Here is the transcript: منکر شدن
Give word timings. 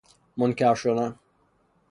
منکر 0.37 0.75
شدن 0.75 1.15